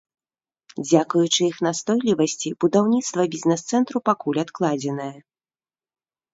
Дзякуючы 0.87 1.37
іх 1.51 1.57
настойлівасці, 1.67 2.55
будаўніцтва 2.65 3.21
бізнэс-цэнтру 3.37 3.97
пакуль 4.13 4.43
адкладзенае. 4.47 5.15